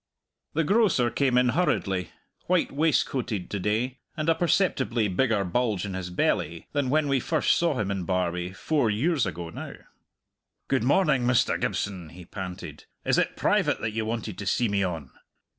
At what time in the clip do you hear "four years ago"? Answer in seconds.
8.51-9.51